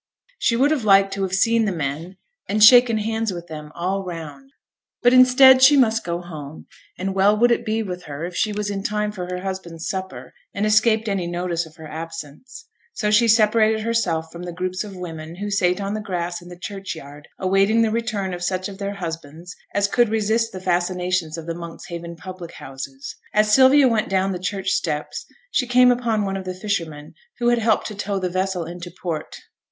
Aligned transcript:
She 0.39 0.55
would 0.55 0.71
have 0.71 0.83
liked 0.83 1.13
to 1.13 1.21
have 1.21 1.35
seen 1.35 1.65
the 1.65 1.71
men, 1.71 2.17
and 2.49 2.63
shaken 2.63 2.97
hands 2.97 3.31
with 3.31 3.45
them 3.45 3.71
all 3.75 4.03
round. 4.03 4.49
But 5.03 5.13
instead 5.13 5.61
she 5.61 5.77
must 5.77 6.03
go 6.03 6.21
home, 6.21 6.65
and 6.97 7.13
well 7.13 7.37
would 7.37 7.51
it 7.51 7.63
be 7.63 7.83
with 7.83 8.05
her 8.05 8.25
if 8.25 8.35
she 8.35 8.51
was 8.51 8.71
in 8.71 8.81
time 8.81 9.11
for 9.11 9.27
her 9.27 9.43
husband's 9.43 9.87
supper, 9.87 10.33
and 10.55 10.65
escaped 10.65 11.07
any 11.07 11.27
notice 11.27 11.67
of 11.67 11.75
her 11.75 11.87
absence. 11.87 12.67
So 12.93 13.11
she 13.11 13.27
separated 13.27 13.81
herself 13.81 14.31
from 14.31 14.41
the 14.41 14.51
groups 14.51 14.83
of 14.83 14.95
women 14.95 15.35
who 15.35 15.51
sate 15.51 15.79
on 15.79 15.93
the 15.93 16.01
grass 16.01 16.41
in 16.41 16.49
the 16.49 16.57
churchyard, 16.57 17.27
awaiting 17.37 17.83
the 17.83 17.91
return 17.91 18.33
of 18.33 18.41
such 18.43 18.67
of 18.67 18.79
their 18.79 18.95
husbands 18.95 19.55
as 19.75 19.87
could 19.87 20.09
resist 20.09 20.51
the 20.51 20.59
fascinations 20.59 21.37
of 21.37 21.45
the 21.45 21.53
Monkshaven 21.53 22.15
public 22.17 22.53
houses. 22.53 23.15
As 23.35 23.53
Sylvia 23.53 23.87
went 23.87 24.09
down 24.09 24.31
the 24.31 24.39
church 24.39 24.71
steps, 24.71 25.27
she 25.51 25.67
came 25.67 25.91
upon 25.91 26.25
one 26.25 26.37
of 26.37 26.45
the 26.45 26.55
fishermen 26.59 27.13
who 27.37 27.49
had 27.49 27.59
helped 27.59 27.85
to 27.85 27.93
tow 27.95 28.17
the 28.17 28.29
vessel 28.29 28.65
into 28.65 28.89
port. 28.99 29.37